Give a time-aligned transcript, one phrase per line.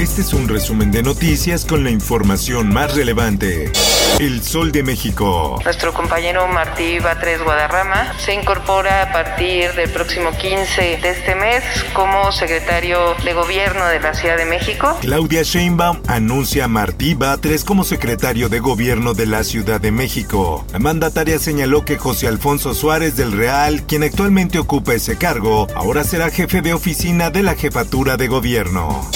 [0.00, 3.70] Este es un resumen de noticias con la información más relevante.
[4.18, 5.60] El Sol de México.
[5.62, 11.62] Nuestro compañero Martí Batres Guadarrama se incorpora a partir del próximo 15 de este mes
[11.92, 14.96] como secretario de gobierno de la Ciudad de México.
[15.02, 20.64] Claudia Sheinbaum anuncia a Martí Batres como secretario de gobierno de la Ciudad de México.
[20.72, 26.04] La mandataria señaló que José Alfonso Suárez del Real, quien actualmente ocupa ese cargo, ahora
[26.04, 29.06] será jefe de oficina de la jefatura de gobierno.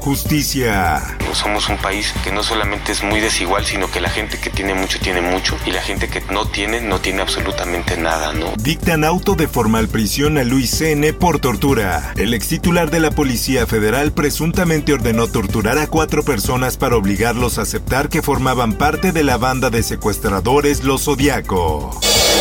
[0.00, 1.16] Justicia.
[1.32, 4.74] Somos un país que no solamente es muy desigual, sino que la gente que tiene
[4.74, 8.52] mucho tiene mucho y la gente que no tiene no tiene absolutamente nada, ¿no?
[8.56, 11.12] Dictan auto de formal prisión a Luis N.
[11.12, 12.12] por tortura.
[12.16, 17.58] El ex titular de la Policía Federal presuntamente ordenó torturar a cuatro personas para obligarlos
[17.58, 21.98] a aceptar que formaban parte de la banda de secuestradores Los Zodiaco.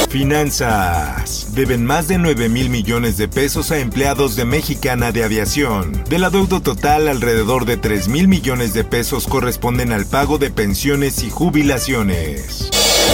[0.10, 1.54] Finanzas.
[1.54, 6.04] Deben más de 9 mil millones de pesos a empleados de Mexicana de Aviación.
[6.10, 11.24] Del adeudo total, alrededor de 3 mil millones de pesos corresponden al pago de pensiones
[11.24, 12.70] y jubilaciones.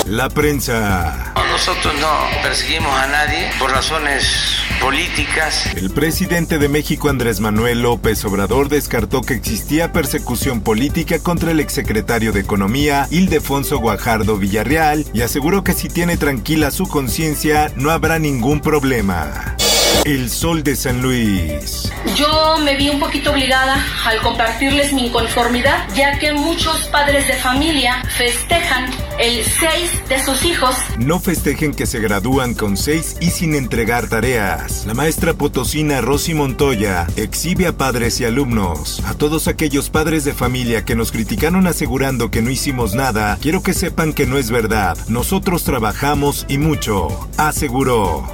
[0.06, 1.34] La prensa.
[1.52, 5.74] Nosotros no perseguimos a nadie por razones políticas.
[5.76, 11.60] El presidente de México, Andrés Manuel López Obrador, descartó que existía persecución política contra el
[11.60, 17.92] exsecretario de Economía, Ildefonso Guajardo Villarreal, y aseguró que si tiene tranquila su conciencia, no
[17.92, 19.55] habrá ningún problema.
[20.04, 21.92] El Sol de San Luis.
[22.16, 27.34] Yo me vi un poquito obligada al compartirles mi inconformidad, ya que muchos padres de
[27.34, 30.76] familia festejan el 6 de sus hijos.
[31.00, 34.86] No festejen que se gradúan con 6 y sin entregar tareas.
[34.86, 39.02] La maestra potosina Rosy Montoya exhibe a padres y alumnos.
[39.06, 43.64] A todos aquellos padres de familia que nos criticaron asegurando que no hicimos nada, quiero
[43.64, 44.98] que sepan que no es verdad.
[45.08, 48.28] Nosotros trabajamos y mucho, aseguró.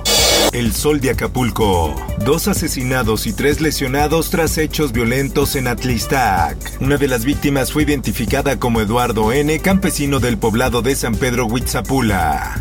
[0.53, 1.95] El Sol de Acapulco.
[2.25, 6.57] Dos asesinados y tres lesionados tras hechos violentos en Atlistac.
[6.81, 11.45] Una de las víctimas fue identificada como Eduardo N., campesino del poblado de San Pedro
[11.45, 12.59] Huitzapula.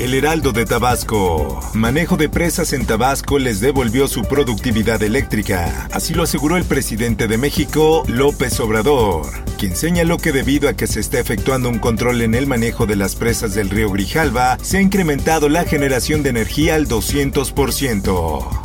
[0.00, 1.60] El Heraldo de Tabasco.
[1.74, 5.88] Manejo de presas en Tabasco les devolvió su productividad eléctrica.
[5.92, 9.26] Así lo aseguró el presidente de México, López Obrador,
[9.58, 12.96] quien señaló que debido a que se está efectuando un control en el manejo de
[12.96, 18.61] las presas del río Grijalva, se ha incrementado la generación de energía al 200%.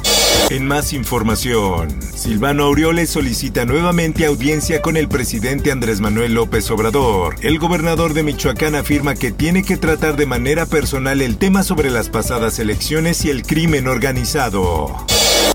[0.50, 7.36] En más información, Silvano Aureoles solicita nuevamente audiencia con el presidente Andrés Manuel López Obrador.
[7.42, 11.90] El gobernador de Michoacán afirma que tiene que tratar de manera personal el tema sobre
[11.90, 14.96] las pasadas elecciones y el crimen organizado.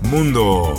[0.03, 0.75] Mundo.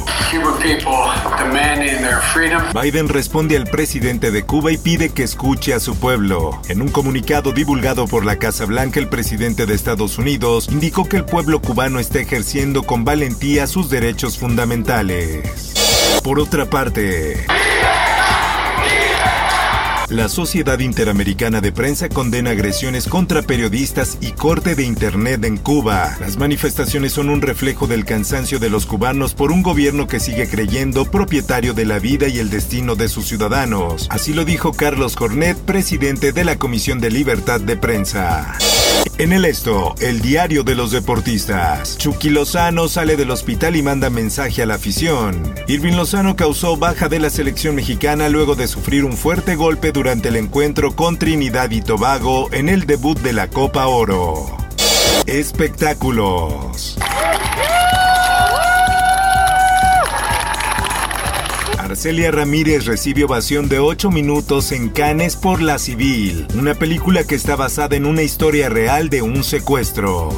[2.83, 6.61] Biden responde al presidente de Cuba y pide que escuche a su pueblo.
[6.69, 11.17] En un comunicado divulgado por la Casa Blanca, el presidente de Estados Unidos indicó que
[11.17, 15.75] el pueblo cubano está ejerciendo con valentía sus derechos fundamentales.
[16.23, 17.47] Por otra parte,
[20.11, 26.17] la Sociedad Interamericana de Prensa condena agresiones contra periodistas y corte de Internet en Cuba.
[26.21, 30.49] Las manifestaciones son un reflejo del cansancio de los cubanos por un gobierno que sigue
[30.49, 34.07] creyendo propietario de la vida y el destino de sus ciudadanos.
[34.11, 38.57] Así lo dijo Carlos Cornet, presidente de la Comisión de Libertad de Prensa.
[39.19, 41.97] En el esto, el diario de los deportistas.
[41.99, 45.55] Chucky Lozano sale del hospital y manda mensaje a la afición.
[45.69, 50.29] Irving Lozano causó baja de la selección mexicana luego de sufrir un fuerte golpe durante
[50.29, 54.57] el encuentro con Trinidad y Tobago en el debut de la Copa Oro.
[55.27, 56.99] Espectáculos.
[61.85, 67.35] Arcelia Ramírez recibe ovación de 8 minutos en Cannes por La Civil, una película que
[67.35, 70.31] está basada en una historia real de un secuestro.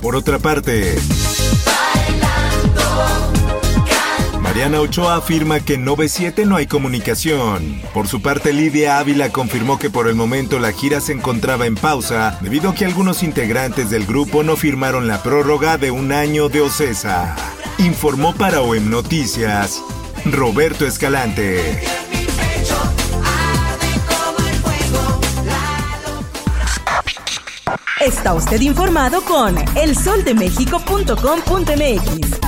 [0.00, 0.96] Por otra parte,
[4.40, 7.82] Mariana Ochoa afirma que en 97 no hay comunicación.
[7.92, 11.74] Por su parte, Lidia Ávila confirmó que por el momento la gira se encontraba en
[11.74, 16.48] pausa debido a que algunos integrantes del grupo no firmaron la prórroga de un año
[16.48, 17.34] de Ocesa.
[17.78, 19.82] Informó para OEM Noticias
[20.32, 21.80] Roberto Escalante.
[28.00, 32.40] Está usted informado con elsoldemexico.com.mx.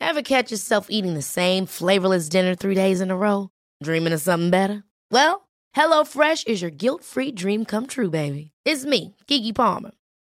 [0.00, 3.48] Ever catch yourself eating the same flavorless dinner three days in a row?
[3.82, 4.84] Dreaming of something better?
[5.10, 8.50] Well, HelloFresh is your guilt-free dream come true, baby.
[8.64, 9.92] It's me, Kiki Palmer.